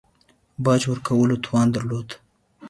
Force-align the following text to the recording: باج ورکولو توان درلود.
باج 0.63 0.81
ورکولو 0.91 1.35
توان 1.45 1.67
درلود. 1.75 2.09